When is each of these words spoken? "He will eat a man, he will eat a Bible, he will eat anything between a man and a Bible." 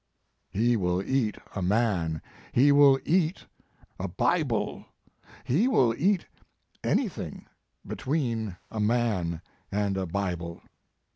"He 0.49 0.75
will 0.75 0.99
eat 1.03 1.37
a 1.53 1.61
man, 1.61 2.23
he 2.53 2.71
will 2.71 2.99
eat 3.05 3.45
a 3.99 4.07
Bible, 4.07 4.87
he 5.43 5.67
will 5.67 5.93
eat 5.95 6.25
anything 6.83 7.45
between 7.85 8.57
a 8.71 8.79
man 8.79 9.43
and 9.71 9.97
a 9.97 10.07
Bible." 10.07 10.63